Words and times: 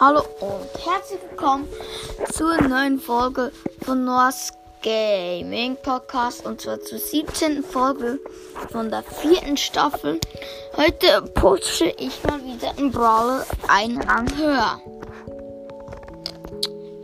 Hallo 0.00 0.22
und 0.40 0.86
herzlich 0.86 1.20
willkommen 1.28 1.68
zur 2.32 2.58
neuen 2.62 2.98
Folge 2.98 3.52
von 3.84 4.06
Noahs 4.06 4.50
Gaming 4.82 5.76
Podcast 5.82 6.46
und 6.46 6.58
zwar 6.58 6.80
zur 6.80 6.98
17. 6.98 7.62
Folge 7.62 8.18
von 8.72 8.88
der 8.88 9.02
vierten 9.02 9.58
Staffel. 9.58 10.18
Heute 10.74 11.20
pushe 11.34 11.92
ich 11.98 12.24
mal 12.24 12.42
wieder 12.42 12.72
in 12.78 12.90
Brawler 12.90 13.44
einen 13.68 14.00
Rang 14.00 14.26
höher. 14.38 14.80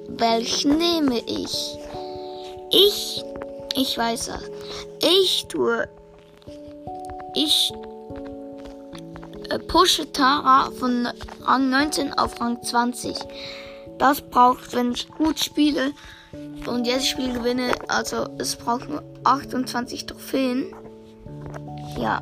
Welchen 0.09 0.79
nehme 0.79 1.19
ich? 1.27 1.77
Ich, 2.71 3.23
ich 3.75 3.99
weiß 3.99 4.29
es. 4.29 4.51
Ich 5.03 5.45
tue, 5.49 5.87
ich 7.35 7.75
pushe 9.69 10.11
Tara 10.13 10.71
von 10.79 11.09
Rang 11.43 11.71
19 11.71 12.13
auf 12.15 12.41
Rang 12.41 12.63
20. 12.63 13.17
Das 13.99 14.21
braucht, 14.21 14.75
wenn 14.75 14.93
ich 14.93 15.09
gut 15.09 15.39
spiele 15.39 15.93
und 16.67 16.87
jedes 16.87 17.07
Spiel 17.07 17.33
gewinne, 17.33 17.73
also 17.89 18.29
es 18.39 18.57
braucht 18.57 18.89
nur 18.89 19.03
28 19.25 20.07
Trophäen. 20.07 20.75
Ja. 21.99 22.19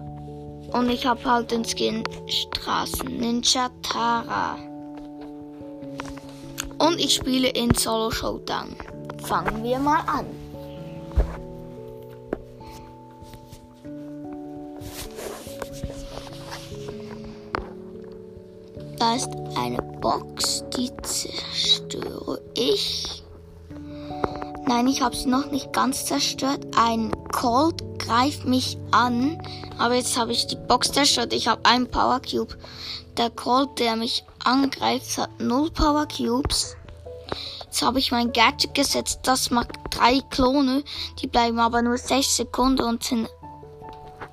Und 0.72 0.90
ich 0.90 1.06
habe 1.06 1.24
halt 1.24 1.50
den 1.50 1.64
Skin 1.64 2.02
Straßen 2.26 3.16
Ninja 3.18 3.70
Tara. 3.82 4.56
Und 6.78 6.98
ich 6.98 7.14
spiele 7.14 7.48
in 7.48 7.72
Solo 7.74 8.10
Showdown. 8.10 8.76
Fangen 9.22 9.62
wir 9.62 9.78
mal 9.78 10.00
an. 10.06 10.43
Da 19.04 19.16
ist 19.16 19.28
eine 19.54 19.82
Box, 19.82 20.64
die 20.74 20.90
zerstöre 21.02 22.40
ich. 22.54 23.22
Nein, 24.66 24.86
ich 24.86 25.02
habe 25.02 25.14
sie 25.14 25.28
noch 25.28 25.50
nicht 25.50 25.74
ganz 25.74 26.06
zerstört. 26.06 26.66
Ein 26.74 27.12
Colt 27.30 27.82
greift 27.98 28.46
mich 28.46 28.78
an. 28.92 29.38
Aber 29.76 29.96
jetzt 29.96 30.18
habe 30.18 30.32
ich 30.32 30.46
die 30.46 30.56
Box 30.56 30.90
zerstört. 30.90 31.34
Ich 31.34 31.48
habe 31.48 31.60
einen 31.66 31.90
Power 31.90 32.18
Cube. 32.18 32.56
Der 33.18 33.28
Colt, 33.28 33.78
der 33.78 33.96
mich 33.96 34.24
angreift, 34.42 35.18
hat 35.18 35.38
null 35.38 35.70
Power 35.70 36.08
Cubes. 36.08 36.74
Jetzt 37.62 37.82
habe 37.82 37.98
ich 37.98 38.10
mein 38.10 38.32
Gadget 38.32 38.74
gesetzt. 38.74 39.20
Das 39.24 39.50
macht 39.50 39.68
drei 39.90 40.22
Klone. 40.30 40.82
Die 41.20 41.26
bleiben 41.26 41.58
aber 41.58 41.82
nur 41.82 41.98
6 41.98 42.36
Sekunden 42.36 42.80
und 42.80 43.04
sind 43.04 43.28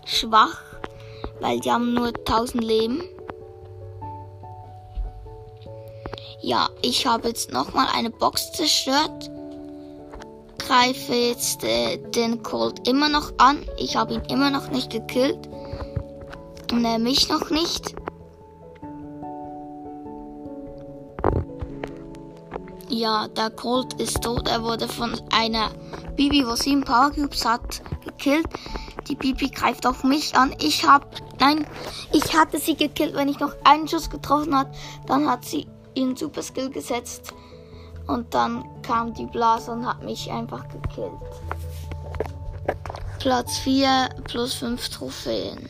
schwach. 0.06 0.62
Weil 1.42 1.60
die 1.60 1.70
haben 1.70 1.94
nur 1.94 2.08
1000 2.08 2.64
Leben. 2.64 3.04
Ja, 6.44 6.70
ich 6.82 7.06
habe 7.06 7.28
jetzt 7.28 7.52
nochmal 7.52 7.88
eine 7.94 8.10
Box 8.10 8.52
zerstört. 8.54 9.30
Greife 10.58 11.14
jetzt 11.14 11.64
äh, 11.64 11.98
den 11.98 12.42
Colt 12.42 12.88
immer 12.88 13.10
noch 13.10 13.32
an. 13.38 13.64
Ich 13.78 13.96
habe 13.96 14.16
ihn 14.16 14.24
immer 14.28 14.50
noch 14.50 14.72
nicht 14.72 14.92
gekillt. 14.92 15.48
Und 16.72 16.84
er 16.84 16.98
mich 16.98 17.30
noch 17.30 17.52
nicht. 17.52 17.94
Ja, 22.90 23.28
der 23.28 23.52
Colt 23.52 23.94
ist 24.02 24.24
tot. 24.24 24.48
Er 24.50 24.64
wurde 24.64 24.88
von 24.88 25.22
einer 25.32 25.70
Bibi, 26.16 26.46
wo 26.48 26.56
sieben 26.56 26.84
Power 26.84 27.12
Cubes 27.12 27.46
hat, 27.46 27.84
gekillt. 28.04 28.48
Die 29.08 29.16
Bibi 29.16 29.50
greift 29.50 29.86
auf 29.86 30.04
mich 30.04 30.36
an. 30.36 30.56
Ich 30.60 30.88
habe, 30.88 31.06
nein, 31.40 31.68
ich 32.14 32.36
hatte 32.36 32.58
sie 32.58 32.76
gekillt, 32.76 33.14
wenn 33.14 33.30
ich 33.30 33.40
noch 33.40 33.54
einen 33.64 33.88
Schuss 33.88 34.10
getroffen 34.10 34.58
hat. 34.58 34.74
Dann 35.08 35.30
hat 35.30 35.46
sie 35.46 35.68
ihren 35.96 36.16
Super 36.16 36.42
Skill 36.42 36.70
gesetzt 36.70 37.34
und 38.08 38.34
dann 38.34 38.64
kam 38.82 39.14
die 39.14 39.26
Blase 39.26 39.72
und 39.72 39.86
hat 39.86 40.04
mich 40.04 40.30
einfach 40.32 40.68
gekillt. 40.70 41.12
Platz 43.20 43.58
4 43.60 44.10
plus 44.26 44.56
5 44.56 44.90
Trophäen. 44.90 45.70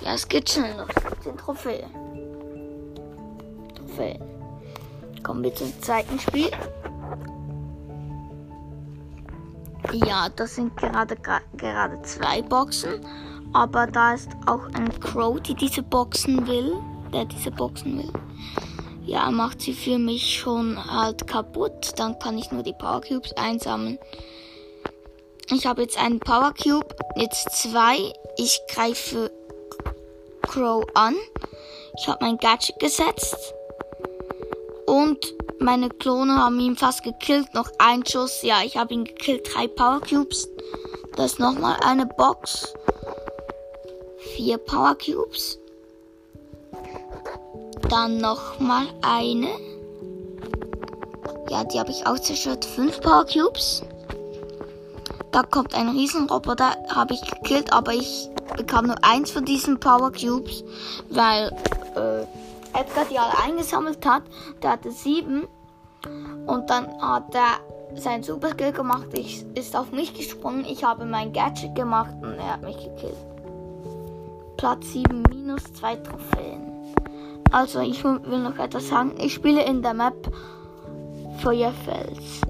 Ja, 0.00 0.14
es 0.14 0.28
geht 0.28 0.50
schnell 0.50 0.74
noch. 0.76 0.88
10 1.22 1.36
Trophäen. 1.36 1.90
Trophäen. 3.74 4.20
Kommen 5.22 5.42
wir 5.42 5.54
zum 5.54 5.72
zweiten 5.80 6.18
Spiel. 6.18 6.50
Ja, 9.92 10.28
das 10.34 10.56
sind 10.56 10.76
gerade, 10.76 11.16
gerade 11.56 12.02
zwei 12.02 12.42
Boxen. 12.42 13.00
Aber 13.52 13.86
da 13.86 14.14
ist 14.14 14.30
auch 14.46 14.66
ein 14.74 14.88
Crow, 14.98 15.40
die 15.40 15.54
diese 15.54 15.82
Boxen 15.82 16.46
will. 16.46 16.74
Der 17.12 17.24
diese 17.24 17.52
Boxen 17.52 17.98
will 17.98 18.12
ja, 19.06 19.30
macht 19.30 19.60
sie 19.60 19.74
für 19.74 19.98
mich 19.98 20.38
schon 20.38 20.78
halt 20.92 21.26
kaputt. 21.26 21.92
Dann 21.96 22.18
kann 22.18 22.38
ich 22.38 22.50
nur 22.50 22.62
die 22.62 22.72
Power 22.72 23.00
Cubes 23.00 23.32
einsammeln. 23.36 23.98
Ich 25.50 25.66
habe 25.66 25.82
jetzt 25.82 25.98
einen 25.98 26.20
Power 26.20 26.54
Cube, 26.54 26.94
jetzt 27.16 27.50
zwei. 27.50 28.12
Ich 28.36 28.60
greife 28.68 29.30
Crow 30.42 30.84
an. 30.94 31.14
Ich 31.98 32.08
habe 32.08 32.24
mein 32.24 32.38
Gadget 32.38 32.78
gesetzt. 32.78 33.36
Und 34.86 35.34
meine 35.58 35.88
Klone 35.88 36.36
haben 36.36 36.58
ihn 36.60 36.76
fast 36.76 37.02
gekillt. 37.02 37.52
Noch 37.54 37.70
ein 37.78 38.04
Schuss. 38.06 38.42
Ja, 38.42 38.62
ich 38.64 38.76
habe 38.76 38.94
ihn 38.94 39.04
gekillt. 39.04 39.48
Drei 39.52 39.68
Power 39.68 40.00
Cubes. 40.00 40.48
Das 41.16 41.32
ist 41.32 41.38
nochmal 41.38 41.76
eine 41.84 42.06
Box. 42.06 42.72
Vier 44.34 44.58
Power 44.58 44.96
Cubes. 44.96 45.58
Dann 47.88 48.18
nochmal 48.18 48.86
eine. 49.02 49.48
Ja, 51.50 51.64
die 51.64 51.78
habe 51.78 51.90
ich 51.90 52.06
auch 52.06 52.18
zerstört. 52.18 52.64
Fünf 52.64 53.00
Power 53.00 53.26
Cubes. 53.26 53.82
Da 55.32 55.42
kommt 55.42 55.74
ein 55.74 55.88
Riesenroboter, 55.88 56.76
habe 56.94 57.14
ich 57.14 57.20
gekillt, 57.22 57.72
aber 57.72 57.92
ich 57.92 58.28
bekam 58.56 58.86
nur 58.86 58.96
eins 59.02 59.32
von 59.32 59.44
diesen 59.44 59.80
Power 59.80 60.12
Cubes, 60.12 60.62
weil 61.10 61.48
äh, 61.96 62.22
Edgar 62.78 63.04
die 63.10 63.18
alle 63.18 63.36
eingesammelt 63.42 64.04
hat. 64.06 64.22
Der 64.62 64.70
hatte 64.70 64.90
sieben. 64.90 65.46
Und 66.46 66.70
dann 66.70 67.00
hat 67.00 67.34
er 67.34 67.60
sein 67.96 68.22
Super 68.22 68.50
Skill 68.50 68.72
gemacht. 68.72 69.08
Ich, 69.12 69.44
ist 69.54 69.76
auf 69.76 69.92
mich 69.92 70.14
gesprungen. 70.14 70.64
Ich 70.64 70.84
habe 70.84 71.04
mein 71.04 71.32
Gadget 71.32 71.74
gemacht 71.74 72.14
und 72.22 72.34
er 72.34 72.54
hat 72.54 72.62
mich 72.62 72.76
gekillt. 72.76 73.16
Platz 74.56 74.92
7 74.92 75.22
minus 75.30 75.62
2 75.74 75.96
Trophäen. 75.96 76.73
Also 77.54 77.82
ich 77.82 78.02
will 78.02 78.18
noch 78.40 78.58
etwas 78.58 78.88
sagen. 78.88 79.14
Ich 79.20 79.34
spiele 79.34 79.64
in 79.64 79.80
der 79.80 79.94
Map 79.94 80.28
Feuerfels. 81.40 82.40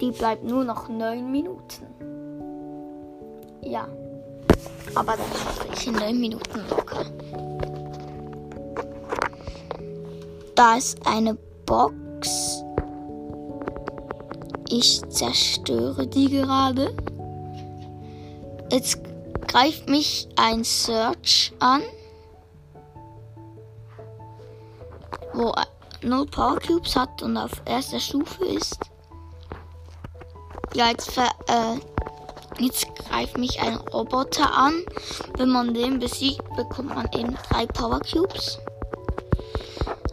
Die 0.00 0.12
bleibt 0.12 0.44
nur 0.44 0.64
noch 0.64 0.88
9 0.88 1.30
Minuten. 1.30 1.84
Ja. 3.60 3.86
Aber 4.94 5.12
das 5.18 5.26
schaffe 5.26 5.68
ich 5.74 5.88
in 5.88 5.92
9 5.92 6.18
Minuten 6.18 6.64
locker. 6.70 7.04
Da 10.54 10.76
ist 10.76 11.06
eine 11.06 11.34
Box. 11.66 12.64
Ich 14.70 15.06
zerstöre 15.10 16.06
die 16.06 16.30
gerade. 16.30 16.96
Jetzt 18.72 19.00
greift 19.46 19.86
mich 19.86 20.28
ein 20.36 20.64
Search 20.64 21.52
an. 21.58 21.82
Wo 25.36 25.52
null 26.02 26.26
Power 26.26 26.58
Cubes 26.58 26.96
hat 26.96 27.22
und 27.22 27.36
auf 27.36 27.52
erster 27.66 28.00
Stufe 28.00 28.44
ist. 28.44 28.78
Ja, 30.74 30.88
jetzt, 30.88 31.16
äh, 31.16 31.78
jetzt 32.58 32.86
greift 32.96 33.38
mich 33.38 33.60
ein 33.60 33.76
Roboter 33.76 34.52
an. 34.52 34.74
Wenn 35.36 35.50
man 35.50 35.74
den 35.74 35.98
besiegt, 35.98 36.42
bekommt 36.56 36.94
man 36.94 37.08
eben 37.14 37.36
drei 37.48 37.66
Power 37.66 38.00
Cubes. 38.00 38.58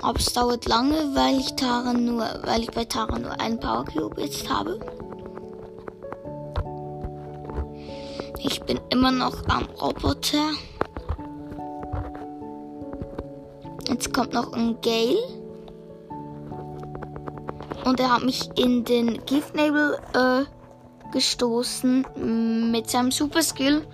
Aber 0.01 0.19
es 0.19 0.33
dauert 0.33 0.67
lange, 0.67 1.15
weil 1.15 1.39
ich 1.39 1.55
Tara 1.55 1.93
nur, 1.93 2.25
weil 2.43 2.63
ich 2.63 2.71
bei 2.71 2.85
Tara 2.85 3.17
nur 3.17 3.39
einen 3.39 3.59
Power 3.59 3.85
Cube 3.85 4.21
jetzt 4.21 4.49
habe. 4.49 4.79
Ich 8.39 8.61
bin 8.63 8.79
immer 8.89 9.11
noch 9.11 9.47
am 9.47 9.63
Roboter. 9.81 10.51
Jetzt 13.93 14.11
kommt 14.11 14.33
noch 14.33 14.51
ein 14.53 14.81
Gale. 14.81 15.19
Und 17.85 17.99
er 17.99 18.11
hat 18.11 18.23
mich 18.23 18.49
in 18.57 18.83
den 18.83 19.23
Giftnebel 19.27 19.99
äh, 20.15 21.11
gestoßen 21.11 22.03
mit 22.71 22.89
seinem 22.89 23.11
Super 23.11 23.43
Skill. 23.43 23.85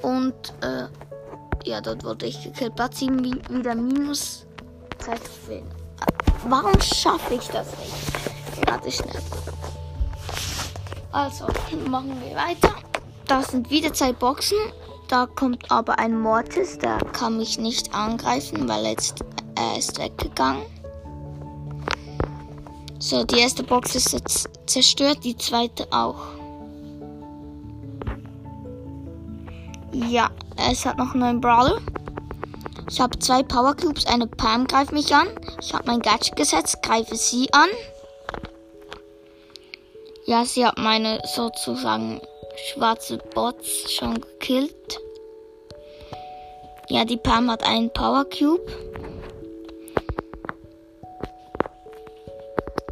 Und 0.00 0.32
äh, 0.62 0.86
ja, 1.68 1.82
dort 1.82 2.04
wurde 2.04 2.24
ich 2.24 2.42
gekillt. 2.42 2.74
Platz 2.74 3.00
7 3.00 3.22
wieder 3.22 3.74
minus 3.74 4.46
2 5.00 5.16
Trophäen. 5.16 5.66
Warum 6.48 6.80
schaffe 6.80 7.34
ich 7.34 7.48
das 7.48 7.66
nicht? 7.80 8.64
Gerade 8.64 8.90
schnell. 8.90 9.22
Also, 11.12 11.44
machen 11.86 12.16
wir 12.24 12.34
weiter. 12.34 12.74
Das 13.26 13.48
sind 13.48 13.68
wieder 13.68 13.92
zwei 13.92 14.14
Boxen. 14.14 14.56
Da 15.08 15.24
kommt 15.24 15.70
aber 15.70 15.98
ein 15.98 16.20
Mortis, 16.20 16.76
der 16.78 16.98
kann 17.12 17.38
mich 17.38 17.58
nicht 17.58 17.94
angreifen, 17.94 18.68
weil 18.68 18.84
jetzt 18.84 19.24
er 19.54 19.78
ist 19.78 19.98
weggegangen. 19.98 20.62
So, 22.98 23.24
die 23.24 23.38
erste 23.38 23.62
Box 23.62 23.94
ist 23.94 24.12
jetzt 24.12 24.50
zerstört, 24.66 25.24
die 25.24 25.36
zweite 25.36 25.86
auch. 25.90 26.20
Ja, 29.92 30.28
es 30.70 30.84
hat 30.84 30.98
noch 30.98 31.14
einen 31.14 31.40
Brawler. 31.40 31.78
Ich 32.90 33.00
habe 33.00 33.18
zwei 33.18 33.42
Power 33.42 33.74
Cubes, 33.74 34.04
eine 34.06 34.26
Pam 34.26 34.66
greift 34.66 34.92
mich 34.92 35.14
an. 35.14 35.28
Ich 35.60 35.72
habe 35.72 35.86
mein 35.86 36.00
Gadget 36.00 36.36
gesetzt, 36.36 36.82
greife 36.82 37.16
sie 37.16 37.48
an. 37.52 37.68
Ja, 40.26 40.44
sie 40.44 40.66
hat 40.66 40.76
meine 40.76 41.20
sozusagen 41.24 42.20
schwarze 42.66 43.18
Bots 43.34 43.92
schon 43.92 44.20
gekillt. 44.20 45.00
Ja, 46.88 47.04
die 47.04 47.16
Pam 47.16 47.50
hat 47.50 47.62
einen 47.64 47.90
Power 47.90 48.24
Cube. 48.24 48.66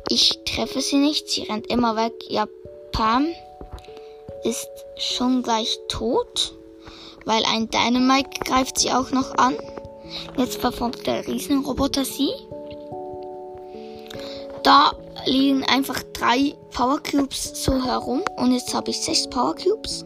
Ich 0.08 0.38
treffe 0.44 0.80
sie 0.80 0.96
nicht, 0.96 1.28
sie 1.28 1.42
rennt 1.42 1.66
immer 1.68 1.96
weg. 1.96 2.12
Ja, 2.28 2.46
Pam 2.92 3.26
ist 4.44 4.68
schon 4.96 5.42
gleich 5.42 5.78
tot, 5.88 6.54
weil 7.24 7.42
ein 7.44 7.68
Dynamite 7.68 8.40
greift 8.44 8.78
sie 8.78 8.92
auch 8.92 9.10
noch 9.10 9.34
an. 9.36 9.56
Jetzt 10.36 10.60
verfolgt 10.60 11.06
der 11.06 11.26
Riesenroboter 11.26 12.04
sie. 12.04 12.30
Da 14.62 14.92
liegen 15.26 15.64
einfach 15.64 16.02
drei 16.12 16.54
Power 16.72 17.00
Cubes 17.02 17.64
so 17.64 17.84
herum 17.84 18.22
und 18.36 18.52
jetzt 18.52 18.74
habe 18.74 18.90
ich 18.90 19.00
sechs 19.00 19.28
Power 19.28 19.54
Cubes. 19.54 20.04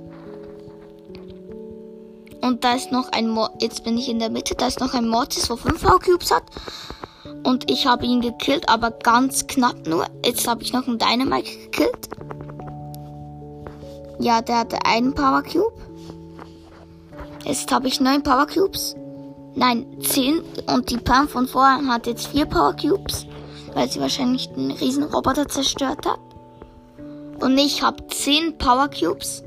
Und 2.41 2.65
da 2.65 2.75
ist 2.75 2.91
noch 2.91 3.13
ein 3.13 3.29
Mor 3.29 3.51
jetzt 3.61 3.85
bin 3.85 3.99
ich 3.99 4.09
in 4.09 4.19
der 4.19 4.31
Mitte, 4.31 4.55
da 4.55 4.67
ist 4.67 4.81
noch 4.81 4.95
ein 4.95 5.09
Mortis, 5.09 5.51
wo 5.51 5.57
fünf 5.57 5.83
Power 5.83 6.01
Cubes 6.01 6.31
hat. 6.31 6.45
Und 7.45 7.71
ich 7.71 7.87
habe 7.87 8.07
ihn 8.07 8.21
gekillt, 8.21 8.69
aber 8.69 8.91
ganz 8.91 9.47
knapp 9.47 9.87
nur. 9.87 10.07
Jetzt 10.25 10.47
habe 10.47 10.63
ich 10.63 10.73
noch 10.73 10.87
einen 10.87 10.99
Dynamite 10.99 11.51
gekillt. 11.51 12.09
Ja, 14.19 14.43
der 14.43 14.59
hatte 14.59 14.79
einen 14.85 15.15
Power 15.15 15.43
Cube. 15.43 15.73
Jetzt 17.45 17.71
habe 17.73 17.89
ich 17.89 18.01
neun 18.01 18.23
Power 18.23 18.47
Cubes. 18.47 18.95
Nein, 19.55 19.87
10. 20.01 20.43
Und 20.67 20.91
die 20.91 20.99
Pam 20.99 21.29
von 21.29 21.47
vorher 21.47 21.85
hat 21.87 22.07
jetzt 22.07 22.29
4 22.29 22.47
Power 22.47 22.75
Cubes, 22.75 23.27
weil 23.75 23.91
sie 23.91 24.01
wahrscheinlich 24.01 24.49
den 24.49 24.71
Riesenroboter 24.71 25.49
zerstört 25.49 26.07
hat. 26.07 26.19
Und 27.41 27.57
ich 27.57 27.83
habe 27.83 28.07
10 28.07 28.59
Power 28.59 28.89
Cubes. 28.89 29.43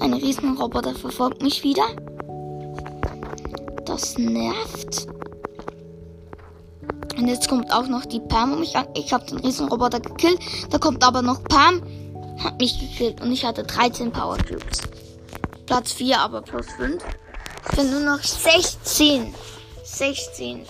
Ein 0.00 0.14
Riesenroboter 0.14 0.94
verfolgt 0.94 1.42
mich 1.42 1.62
wieder. 1.62 1.84
Das 3.84 4.18
nervt. 4.18 5.06
Und 7.16 7.26
jetzt 7.26 7.48
kommt 7.48 7.72
auch 7.72 7.86
noch 7.86 8.04
die 8.04 8.20
Pam 8.20 8.52
um 8.52 8.60
mich 8.60 8.76
an. 8.76 8.86
Ich 8.94 9.12
habe 9.12 9.26
den 9.26 9.38
Riesenroboter 9.38 10.00
gekillt. 10.00 10.40
Da 10.70 10.78
kommt 10.78 11.04
aber 11.04 11.22
noch 11.22 11.42
Pam. 11.44 11.82
Hat 12.42 12.60
mich 12.60 12.78
gekillt. 12.78 13.20
Und 13.20 13.32
ich 13.32 13.44
hatte 13.44 13.64
13 13.64 14.12
Power 14.12 14.38
Cubes. 14.38 14.82
Platz 15.66 15.92
4, 15.92 16.20
aber 16.20 16.42
plus 16.42 16.66
5. 16.76 17.02
Ich 17.70 17.76
bin 17.76 17.90
nur 17.90 18.00
noch 18.00 18.22
16. 18.22 19.34
16 19.84 20.64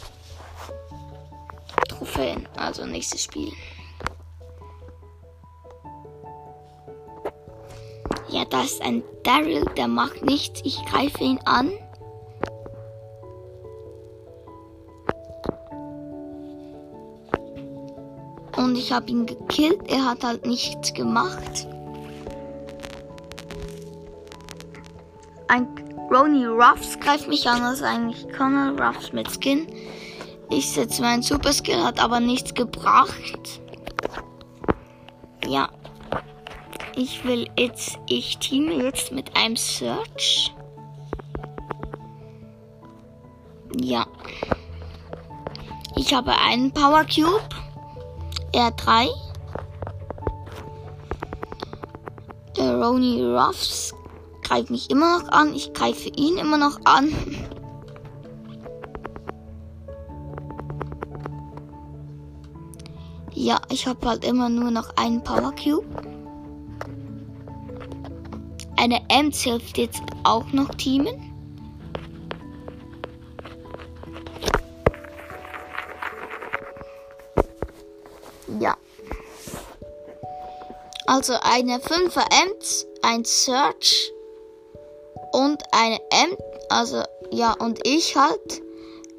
Trophäen. 2.18 2.48
Also 2.56 2.84
nächstes 2.84 3.24
Spiel. 3.24 3.52
Ja, 8.28 8.44
da 8.44 8.62
ist 8.62 8.82
ein 8.82 9.02
Daryl, 9.22 9.64
der 9.76 9.88
macht 9.88 10.22
nichts. 10.24 10.60
Ich 10.64 10.84
greife 10.84 11.24
ihn 11.24 11.40
an. 11.44 11.72
Und 18.56 18.76
ich 18.76 18.92
habe 18.92 19.08
ihn 19.08 19.24
gekillt. 19.24 19.80
Er 19.88 20.04
hat 20.04 20.24
halt 20.24 20.44
nichts 20.44 20.92
gemacht. 20.92 21.66
Ein 25.46 25.66
Roni 26.10 26.44
Ruffs 26.46 26.98
greift 27.00 27.28
mich 27.28 27.48
an, 27.48 27.60
das 27.60 27.74
ist 27.74 27.82
eigentlich 27.82 28.26
Connor 28.36 28.78
Ruffs 28.78 29.12
mit 29.12 29.28
Skin. 29.30 29.66
Ich 30.50 30.70
setze 30.70 31.02
meinen 31.02 31.22
Super 31.22 31.52
Skill, 31.52 31.82
hat 31.84 32.02
aber 32.02 32.20
nichts 32.20 32.54
gebracht. 32.54 33.60
Ja. 35.46 35.68
Ich 36.96 37.24
will 37.24 37.48
jetzt, 37.56 37.98
ich 38.06 38.38
teame 38.38 38.82
jetzt 38.82 39.12
mit 39.12 39.36
einem 39.36 39.56
Search. 39.56 40.54
Ja. 43.80 44.06
Ich 45.96 46.14
habe 46.14 46.32
einen 46.38 46.72
Power 46.72 47.04
Cube. 47.04 47.48
Er 48.52 48.70
drei. 48.72 49.08
Der 52.56 52.82
Roni 52.82 53.22
Ruffs 53.22 53.94
greift 54.42 54.70
mich 54.70 54.90
immer 54.90 55.18
noch 55.18 55.28
an. 55.28 55.54
Ich 55.54 55.72
greife 55.72 56.08
ihn 56.08 56.38
immer 56.38 56.56
noch 56.56 56.80
an. 56.84 57.12
Ja, 63.40 63.60
ich 63.70 63.86
habe 63.86 64.04
halt 64.04 64.24
immer 64.24 64.48
nur 64.48 64.72
noch 64.72 64.96
einen 64.96 65.22
Power 65.22 65.52
Cube. 65.52 65.86
Eine 68.76 69.00
Ems 69.08 69.42
hilft 69.42 69.78
jetzt 69.78 70.02
auch 70.24 70.44
noch 70.52 70.74
teamen. 70.74 71.14
Ja. 78.58 78.76
Also 81.06 81.34
eine 81.40 81.78
5er 81.78 82.26
Ems, 82.42 82.86
ein 83.02 83.24
Search 83.24 84.12
und 85.30 85.62
eine 85.70 86.00
M, 86.10 86.36
also 86.70 87.04
ja, 87.30 87.52
und 87.52 87.86
ich 87.86 88.16
halt 88.16 88.62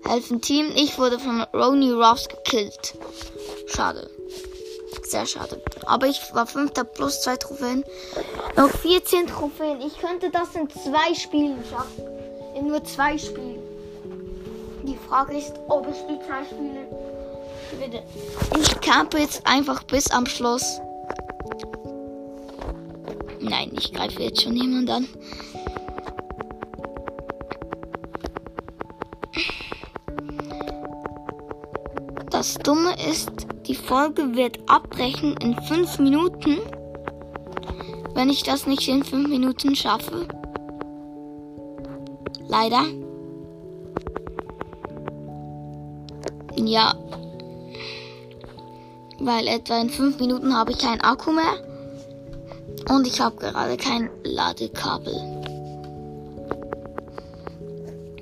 helfen 0.05 0.41
Team. 0.41 0.71
Ich 0.75 0.97
wurde 0.97 1.19
von 1.19 1.41
Roni 1.53 1.91
Ross 1.91 2.27
gekillt. 2.27 2.95
Schade. 3.67 4.09
Sehr 5.03 5.25
schade. 5.25 5.61
Aber 5.85 6.07
ich 6.07 6.21
war 6.33 6.45
fünfter 6.45 6.83
plus 6.83 7.21
zwei 7.21 7.35
Trophäen. 7.37 7.83
Noch 8.55 8.69
14 8.69 9.27
Trophäen. 9.27 9.81
Ich 9.81 9.97
könnte 9.99 10.29
das 10.29 10.55
in 10.55 10.69
zwei 10.69 11.13
Spielen 11.15 11.63
schaffen. 11.69 12.03
In 12.55 12.67
nur 12.67 12.83
zwei 12.83 13.17
Spielen. 13.17 13.59
Die 14.83 14.97
Frage 15.07 15.37
ist, 15.37 15.53
ob 15.67 15.87
ich 15.87 15.97
die 16.07 16.19
zwei 16.25 16.43
Spiele 16.45 16.87
gewinne. 17.71 18.03
Ich 18.59 18.81
campe 18.81 19.19
jetzt 19.19 19.45
einfach 19.45 19.83
bis 19.83 20.09
am 20.11 20.25
Schluss. 20.25 20.79
Nein, 23.39 23.71
ich 23.77 23.93
greife 23.93 24.23
jetzt 24.23 24.41
schon 24.41 24.55
jemand 24.55 24.89
an. 24.89 25.07
Dumme 32.63 32.93
ist, 33.09 33.31
die 33.67 33.75
Folge 33.75 34.35
wird 34.35 34.59
abbrechen 34.67 35.35
in 35.41 35.55
5 35.55 35.99
Minuten, 35.99 36.57
wenn 38.13 38.29
ich 38.29 38.43
das 38.43 38.67
nicht 38.67 38.87
in 38.87 39.03
5 39.03 39.27
Minuten 39.29 39.75
schaffe. 39.75 40.27
Leider. 42.47 42.83
Ja. 46.57 46.93
Weil 49.19 49.47
etwa 49.47 49.79
in 49.79 49.89
5 49.89 50.19
Minuten 50.19 50.55
habe 50.55 50.71
ich 50.71 50.79
keinen 50.79 51.01
Akku 51.01 51.31
mehr. 51.31 51.55
Und 52.89 53.05
ich 53.07 53.21
habe 53.21 53.37
gerade 53.37 53.77
kein 53.77 54.09
Ladekabel. 54.23 55.13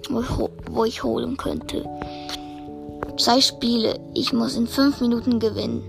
Wo 0.10 0.20
ich, 0.22 0.30
wo 0.72 0.86
ich 0.86 1.04
holen 1.04 1.38
könnte. 1.38 1.97
Zwei 3.18 3.42
Spiele. 3.42 4.00
Ich 4.14 4.32
muss 4.32 4.56
in 4.56 4.68
fünf 4.68 5.02
Minuten 5.02 5.40
gewinnen. 5.40 5.84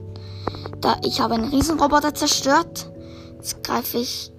Da 0.80 0.96
ich 1.04 1.20
habe 1.20 1.34
einen 1.34 1.50
Riesenroboter 1.50 2.14
zerstört. 2.14 2.90
Jetzt 3.36 3.62
greife 3.62 3.98
ich 3.98 4.32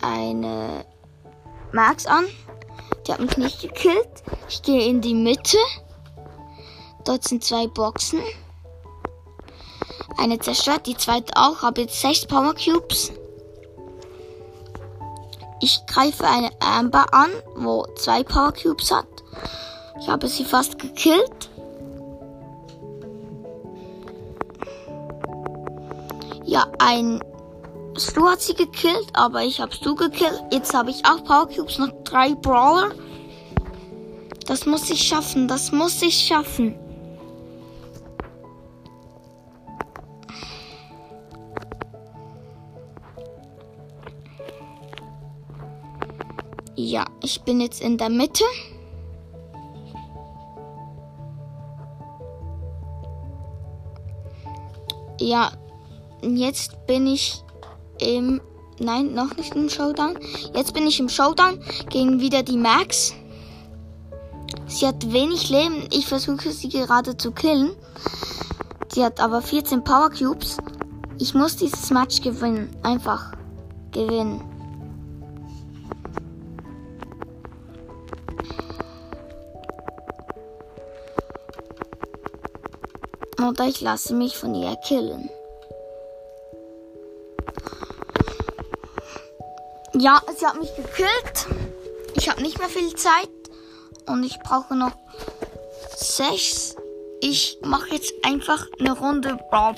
eine 0.00 0.86
Max 1.72 2.06
an. 2.06 2.24
Die 3.06 3.12
hat 3.12 3.20
mich 3.20 3.36
nicht 3.36 3.60
gekillt. 3.60 4.08
Ich 4.48 4.62
gehe 4.62 4.86
in 4.86 5.00
die 5.00 5.14
Mitte. 5.14 5.58
Dort 7.04 7.24
sind 7.24 7.44
zwei 7.44 7.66
Boxen. 7.66 8.20
Eine 10.16 10.38
zerstört, 10.38 10.86
die 10.86 10.96
zweite 10.96 11.32
auch. 11.36 11.62
Habe 11.62 11.82
jetzt 11.82 12.00
sechs 12.00 12.26
Power 12.26 12.54
Cubes. 12.54 13.12
Ich 15.60 15.84
greife 15.86 16.26
eine 16.26 16.50
Amber 16.60 17.12
an, 17.12 17.30
wo 17.56 17.86
zwei 17.96 18.22
Power 18.22 18.52
Cubes 18.52 18.90
hat. 18.90 19.06
Ich 20.00 20.08
habe 20.08 20.28
sie 20.28 20.44
fast 20.44 20.78
gekillt. 20.78 21.47
Ja, 26.48 26.66
ein 26.78 27.22
Stu 27.98 28.26
hat 28.26 28.40
sie 28.40 28.54
gekillt, 28.54 29.10
aber 29.12 29.42
ich 29.42 29.60
habe 29.60 29.70
Stu 29.70 29.94
gekillt. 29.94 30.42
Jetzt 30.50 30.72
habe 30.72 30.88
ich 30.88 31.04
auch 31.04 31.22
Power 31.22 31.46
Cubes, 31.46 31.78
noch 31.78 31.90
drei 32.04 32.34
Brawler. 32.34 32.92
Das 34.46 34.64
muss 34.64 34.88
ich 34.88 35.06
schaffen, 35.06 35.46
das 35.46 35.72
muss 35.72 36.00
ich 36.00 36.14
schaffen. 36.14 36.74
Ja, 46.76 47.04
ich 47.22 47.42
bin 47.42 47.60
jetzt 47.60 47.82
in 47.82 47.98
der 47.98 48.08
Mitte. 48.08 48.44
Ja, 55.20 55.52
jetzt 56.22 56.86
bin 56.86 57.06
ich 57.06 57.42
im. 57.98 58.40
Nein, 58.80 59.12
noch 59.12 59.36
nicht 59.36 59.56
im 59.56 59.68
Showdown. 59.68 60.16
Jetzt 60.54 60.72
bin 60.72 60.86
ich 60.86 61.00
im 61.00 61.08
Showdown 61.08 61.60
gegen 61.90 62.20
wieder 62.20 62.44
die 62.44 62.56
Max. 62.56 63.12
Sie 64.68 64.86
hat 64.86 65.12
wenig 65.12 65.48
Leben. 65.48 65.88
Ich 65.92 66.06
versuche 66.06 66.52
sie 66.52 66.68
gerade 66.68 67.16
zu 67.16 67.32
killen. 67.32 67.72
Sie 68.92 69.04
hat 69.04 69.18
aber 69.18 69.42
14 69.42 69.82
Power 69.82 70.10
Cubes. 70.10 70.58
Ich 71.18 71.34
muss 71.34 71.56
dieses 71.56 71.90
Match 71.90 72.20
gewinnen. 72.20 72.70
Einfach 72.82 73.32
gewinnen. 73.90 74.42
Oder 83.40 83.66
ich 83.66 83.80
lasse 83.80 84.14
mich 84.14 84.36
von 84.36 84.54
ihr 84.54 84.76
killen. 84.76 85.30
Ja, 90.00 90.22
sie 90.36 90.46
hat 90.46 90.60
mich 90.60 90.74
gekillt. 90.76 91.48
Ich 92.14 92.28
habe 92.28 92.40
nicht 92.40 92.58
mehr 92.58 92.68
viel 92.68 92.94
Zeit. 92.94 93.28
Und 94.06 94.22
ich 94.22 94.38
brauche 94.38 94.76
noch 94.76 94.92
sechs. 95.96 96.76
Ich 97.20 97.58
mache 97.62 97.94
jetzt 97.94 98.12
einfach 98.22 98.64
eine 98.78 98.96
Runde 98.96 99.36
Brawl. 99.50 99.74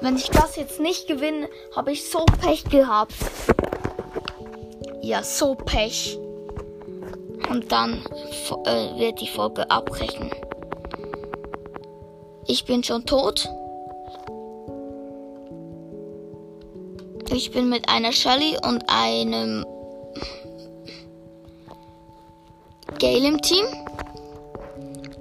Wenn 0.00 0.16
ich 0.16 0.28
das 0.30 0.56
jetzt 0.56 0.80
nicht 0.80 1.06
gewinne, 1.06 1.48
habe 1.76 1.92
ich 1.92 2.10
so 2.10 2.24
Pech 2.24 2.64
gehabt. 2.64 3.14
Ja, 5.02 5.22
so 5.22 5.54
Pech. 5.54 6.18
Und 7.48 7.70
dann 7.70 8.04
äh, 8.64 8.98
wird 8.98 9.20
die 9.20 9.28
Folge 9.28 9.70
abbrechen. 9.70 10.32
Ich 12.48 12.64
bin 12.64 12.82
schon 12.82 13.06
tot. 13.06 13.48
Ich 17.30 17.50
bin 17.50 17.68
mit 17.68 17.88
einer 17.88 18.12
Shelly 18.12 18.56
und 18.66 18.82
einem 18.88 19.66
Gale 22.98 23.28
im 23.28 23.42
Team. 23.42 23.66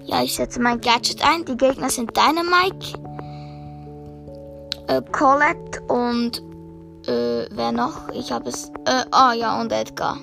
Ja, 0.05 0.23
ich 0.23 0.35
setze 0.35 0.61
mein 0.61 0.79
Gadget 0.79 1.21
ein. 1.21 1.43
Die 1.43 1.57
Gegner 1.57 1.89
sind 1.89 2.11
Dynamite, 2.15 2.97
äh, 4.87 5.01
Colette 5.11 5.81
und 5.89 6.41
äh, 7.07 7.45
wer 7.51 7.73
noch? 7.73 8.09
Ich 8.13 8.31
habe 8.31 8.49
es. 8.49 8.71
Äh, 8.85 9.03
ah 9.11 9.33
ja, 9.33 9.59
und 9.59 9.71
Edgar. 9.73 10.17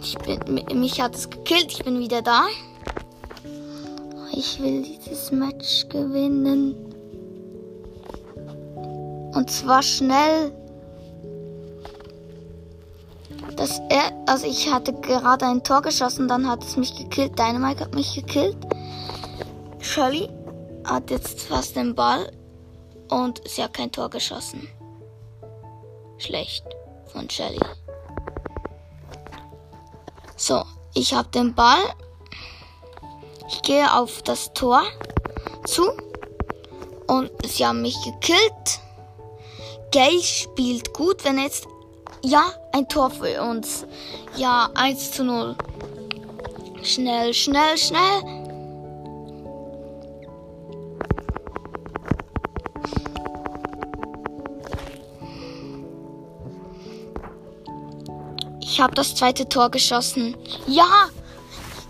Ich 0.00 0.16
bin, 0.18 0.80
mich 0.80 1.00
hat 1.00 1.14
es 1.14 1.28
gekillt. 1.28 1.70
Ich 1.70 1.84
bin 1.84 1.98
wieder 1.98 2.22
da. 2.22 2.46
Ich 4.32 4.60
will 4.62 4.82
dieses 4.82 5.30
Match 5.30 5.86
gewinnen. 5.90 6.87
Und 9.38 9.48
zwar 9.48 9.84
schnell. 9.84 10.52
Das 13.54 13.80
er, 13.88 14.10
also 14.26 14.48
ich 14.48 14.68
hatte 14.68 14.92
gerade 14.94 15.46
ein 15.46 15.62
Tor 15.62 15.80
geschossen, 15.80 16.26
dann 16.26 16.48
hat 16.48 16.64
es 16.64 16.76
mich 16.76 16.96
gekillt. 16.96 17.38
Dynamite 17.38 17.84
hat 17.84 17.94
mich 17.94 18.16
gekillt. 18.16 18.56
Shelly 19.78 20.28
hat 20.84 21.12
jetzt 21.12 21.42
fast 21.42 21.76
den 21.76 21.94
Ball 21.94 22.32
und 23.10 23.40
sie 23.46 23.62
hat 23.62 23.74
kein 23.74 23.92
Tor 23.92 24.10
geschossen. 24.10 24.66
Schlecht 26.16 26.64
von 27.06 27.30
Shelly. 27.30 27.60
So, 30.34 30.64
ich 30.94 31.14
habe 31.14 31.28
den 31.28 31.54
Ball. 31.54 31.84
Ich 33.46 33.62
gehe 33.62 33.94
auf 33.94 34.20
das 34.22 34.52
Tor 34.52 34.82
zu 35.64 35.84
und 37.06 37.30
sie 37.46 37.64
haben 37.64 37.82
mich 37.82 37.96
gekillt. 38.02 38.80
Gay 39.90 40.20
spielt 40.22 40.92
gut, 40.92 41.24
wenn 41.24 41.38
jetzt 41.38 41.66
ja, 42.22 42.52
ein 42.72 42.88
Tor 42.88 43.10
für 43.10 43.42
uns. 43.42 43.86
Ja, 44.36 44.68
1 44.74 45.12
zu 45.12 45.24
0. 45.24 45.56
Schnell, 46.82 47.32
schnell, 47.32 47.78
schnell. 47.78 48.22
Ich 58.60 58.80
habe 58.80 58.94
das 58.94 59.14
zweite 59.14 59.48
Tor 59.48 59.70
geschossen. 59.70 60.36
Ja, 60.66 61.08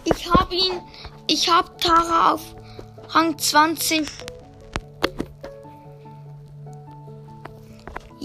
ich 0.04 0.30
habe 0.32 0.54
ihn. 0.54 0.80
Ich 1.26 1.50
habe 1.50 1.68
Tara 1.78 2.32
auf 2.32 2.40
Rang 3.10 3.36
20. 3.36 4.08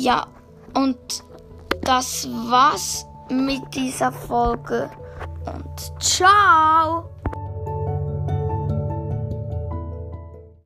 Ja, 0.03 0.27
und 0.73 1.23
das 1.83 2.27
war's 2.49 3.05
mit 3.29 3.61
dieser 3.73 4.11
Folge 4.11 4.89
und 5.45 6.03
ciao! 6.03 7.09